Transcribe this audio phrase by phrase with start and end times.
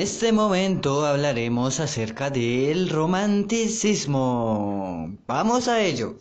[0.00, 5.14] este momento hablaremos acerca del romanticismo.
[5.26, 6.16] Vamos a ello.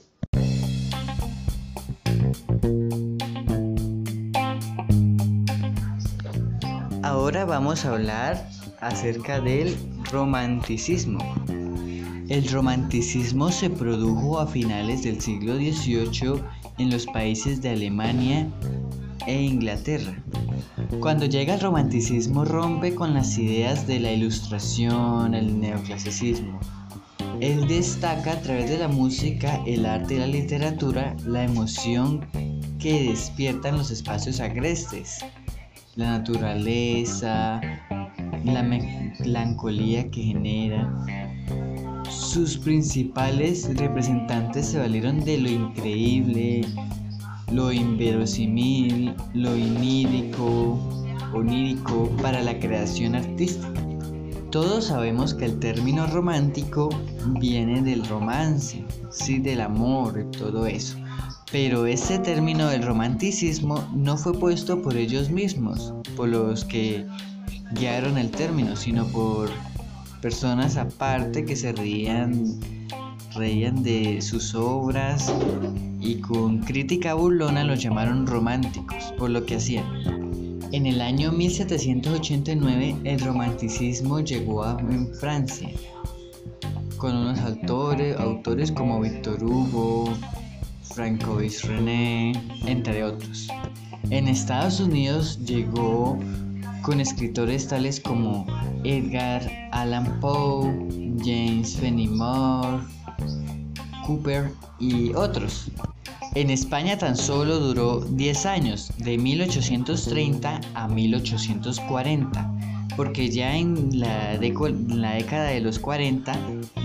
[7.04, 8.50] Ahora vamos a hablar
[8.82, 9.78] acerca del
[10.12, 11.20] romanticismo.
[12.28, 16.44] El romanticismo se produjo a finales del siglo XVIII
[16.80, 18.46] en los países de Alemania
[19.26, 20.22] e Inglaterra.
[21.00, 26.60] Cuando llega el romanticismo rompe con las ideas de la ilustración, el neoclasicismo.
[27.40, 32.28] Él destaca a través de la música, el arte y la literatura la emoción
[32.80, 35.20] que despiertan los espacios agrestes,
[35.96, 37.62] la naturaleza,
[38.44, 40.94] la melancolía que genera.
[42.10, 46.62] Sus principales representantes se valieron de lo increíble,
[47.52, 50.80] lo inverosímil, lo inírico,
[51.34, 53.74] onírico para la creación artística.
[54.52, 56.90] Todos sabemos que el término romántico
[57.40, 60.98] viene del romance, sí, del amor todo eso.
[61.52, 67.06] Pero ese término del romanticismo no fue puesto por ellos mismos, por los que
[67.74, 69.50] guiaron el término, sino por
[70.22, 72.60] personas aparte que se reían,
[73.40, 75.34] reían de sus obras
[76.02, 79.86] y con crítica burlona los llamaron románticos por lo que hacían.
[80.74, 84.78] En el año 1789 el romanticismo llegó a
[85.20, 85.70] Francia
[86.98, 90.14] con unos autores, autores como Victor Hugo,
[90.84, 92.34] Francois René,
[92.66, 93.48] entre otros.
[94.10, 96.20] En Estados Unidos llegó
[96.82, 98.46] con escritores tales como
[98.84, 100.88] Edgar Allan Poe,
[101.24, 102.84] James Fenimore,
[104.06, 105.72] Cooper y otros.
[106.36, 112.54] En España tan solo duró 10 años, de 1830 a 1840,
[112.96, 116.34] porque ya en la, en la década de los 40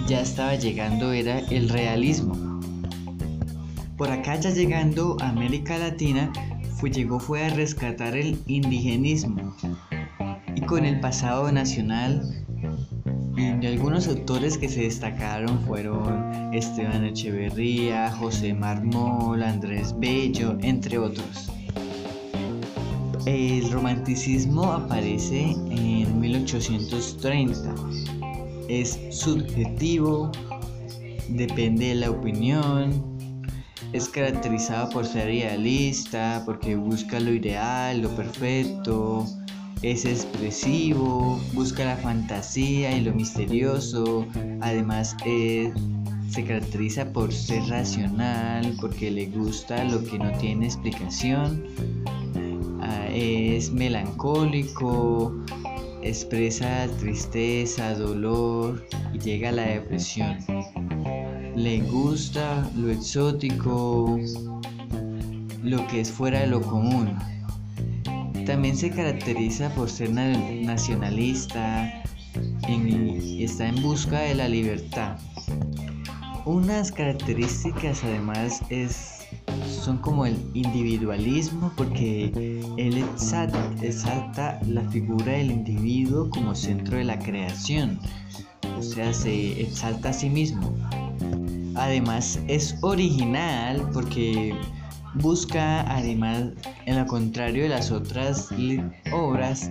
[0.07, 2.61] ya estaba llegando era el realismo.
[3.97, 6.33] Por acá ya llegando a América Latina,
[6.77, 9.55] fue, llegó fue a rescatar el indigenismo
[10.55, 12.44] y con el pasado nacional
[13.37, 21.51] y algunos autores que se destacaron fueron Esteban Echeverría, José Marmol, Andrés Bello, entre otros.
[23.27, 27.75] El romanticismo aparece en 1830.
[28.69, 30.31] Es subjetivo,
[31.29, 33.15] depende de la opinión,
[33.93, 39.27] es caracterizado por ser realista, porque busca lo ideal, lo perfecto,
[39.85, 44.27] es expresivo, busca la fantasía y lo misterioso,
[44.61, 51.63] además se caracteriza por ser racional, porque le gusta lo que no tiene explicación,
[52.81, 55.35] ah, es melancólico,
[56.03, 60.39] expresa tristeza, dolor y llega a la depresión.
[61.57, 64.19] Le gusta lo exótico,
[65.63, 67.17] lo que es fuera de lo común.
[68.47, 72.03] También se caracteriza por ser nacionalista
[72.69, 75.17] y está en busca de la libertad.
[76.45, 79.27] Unas características además es,
[79.67, 87.19] son como el individualismo porque él exalta, la figura del individuo como centro de la
[87.19, 87.99] creación,
[88.79, 90.75] o sea, se exalta a sí mismo.
[91.77, 94.55] Además es original porque
[95.15, 96.45] busca además
[96.87, 98.49] en lo contrario de las otras
[99.13, 99.71] obras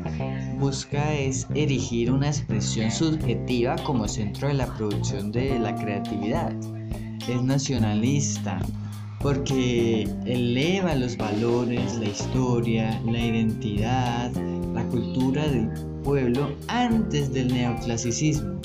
[0.59, 6.53] busca es erigir una expresión subjetiva como centro de la producción de la creatividad.
[7.27, 8.59] Es nacionalista
[9.21, 14.31] porque eleva los valores la historia la identidad
[14.73, 15.69] la cultura del
[16.03, 18.59] pueblo antes del neoclasicismo.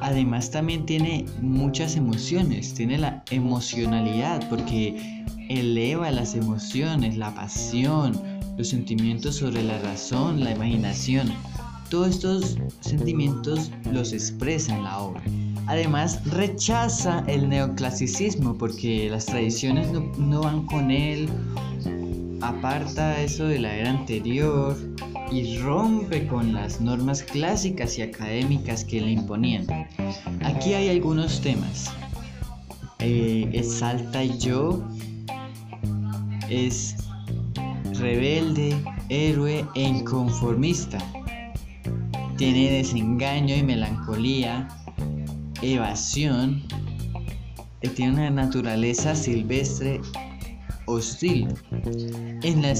[0.00, 8.12] Además también tiene muchas emociones, tiene la emocionalidad porque eleva las emociones, la pasión,
[8.56, 11.32] los sentimientos sobre la razón, la imaginación.
[11.90, 15.22] Todos estos sentimientos los expresa en la obra.
[15.66, 19.88] Además, rechaza el neoclasicismo porque las tradiciones
[20.18, 21.28] no, van con él,
[22.40, 24.76] aparta eso de la era anterior
[25.32, 29.66] y rompe con las normas clásicas y académicas que le imponían.
[30.44, 31.90] Aquí hay algunos temas.
[33.00, 34.84] Eh, exalta yo
[36.50, 36.96] es
[37.98, 38.76] rebelde,
[39.08, 40.98] héroe e inconformista.
[42.36, 44.68] Tiene desengaño y melancolía,
[45.62, 46.62] evasión,
[47.82, 50.00] y tiene una naturaleza silvestre
[50.86, 51.48] hostil.
[52.42, 52.72] En la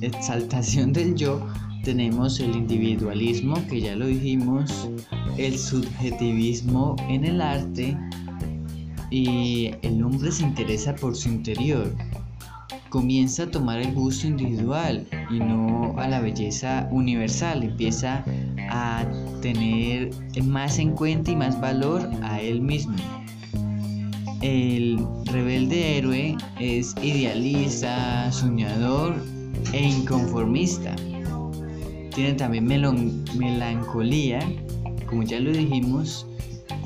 [0.00, 1.46] exaltación del yo
[1.84, 4.88] tenemos el individualismo, que ya lo dijimos,
[5.36, 7.96] el subjetivismo en el arte
[9.10, 11.94] y el hombre se interesa por su interior.
[12.88, 17.62] Comienza a tomar el gusto individual y no a la belleza universal.
[17.62, 18.24] Empieza
[18.70, 19.04] a
[19.42, 20.10] tener
[20.44, 22.96] más en cuenta y más valor a él mismo.
[24.42, 29.16] El rebelde héroe es idealista, soñador
[29.72, 30.94] e inconformista.
[32.14, 32.66] Tiene también
[33.36, 34.40] melancolía,
[35.06, 36.26] como ya lo dijimos,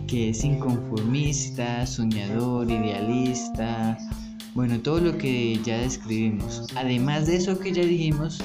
[0.07, 3.97] que es inconformista, soñador, idealista,
[4.55, 6.67] bueno, todo lo que ya describimos.
[6.77, 8.43] Además de eso que ya dijimos,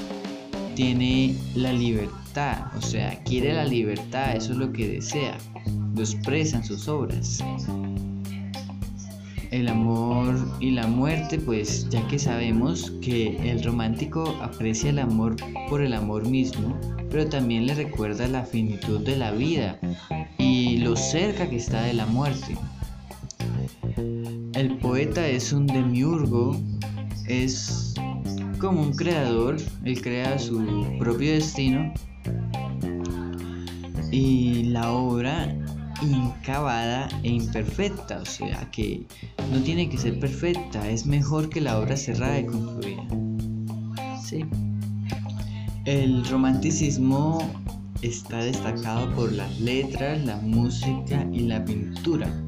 [0.74, 5.38] tiene la libertad, o sea, quiere la libertad, eso es lo que desea,
[5.94, 7.42] lo expresa en sus obras
[9.50, 15.36] el amor y la muerte, pues ya que sabemos que el romántico aprecia el amor
[15.68, 16.78] por el amor mismo,
[17.10, 19.78] pero también le recuerda la finitud de la vida
[20.38, 22.56] y lo cerca que está de la muerte.
[24.56, 26.58] El poeta es un demiurgo,
[27.28, 27.92] es
[28.58, 31.92] como un creador, él crea su propio destino
[34.10, 35.54] y la obra
[36.00, 39.06] incavada e imperfecta, o sea que
[39.52, 43.06] no tiene que ser perfecta, es mejor que la obra cerrada y concluida.
[44.24, 44.42] Sí.
[45.84, 47.38] El romanticismo
[48.00, 52.45] está destacado por las letras, la música y la pintura.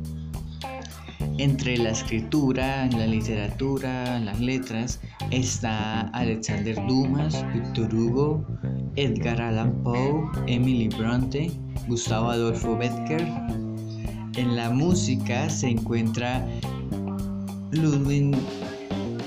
[1.39, 5.01] Entre la escritura, la literatura, las letras,
[5.31, 8.45] está Alexander Dumas, Victor Hugo,
[8.97, 11.53] Edgar Allan Poe, Emily Bronte,
[11.87, 13.25] Gustavo Adolfo Becker.
[14.37, 16.45] En la música se encuentra
[17.71, 18.37] Ludwig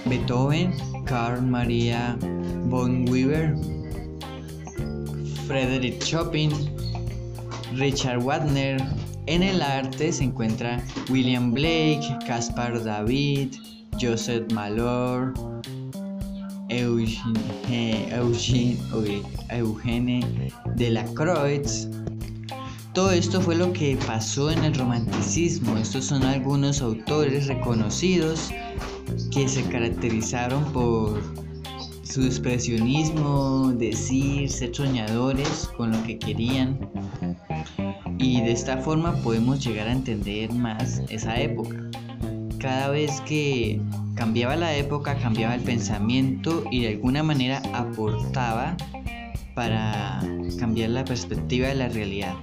[0.05, 0.73] Beethoven,
[1.05, 2.17] Carl Maria
[2.65, 3.55] von Weber,
[5.47, 6.51] Frederick Chopin,
[7.77, 9.00] Richard Wagner.
[9.27, 13.53] En el arte se encuentra William Blake, Caspar David,
[13.99, 15.33] Joseph Malor,
[16.69, 18.77] Eugene, Eugene,
[19.49, 21.87] Eugene Delacroix,
[22.93, 25.77] todo esto fue lo que pasó en el romanticismo.
[25.77, 28.49] Estos son algunos autores reconocidos
[29.31, 31.21] que se caracterizaron por
[32.03, 36.77] su expresionismo, decir, ser soñadores con lo que querían.
[38.21, 41.75] Y de esta forma podemos llegar a entender más esa época.
[42.59, 43.81] Cada vez que
[44.15, 48.77] cambiaba la época, cambiaba el pensamiento y de alguna manera aportaba
[49.55, 50.21] para
[50.59, 52.35] cambiar la perspectiva de la realidad.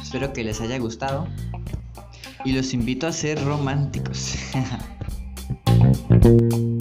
[0.00, 1.28] Espero que les haya gustado
[2.46, 4.36] y los invito a ser románticos.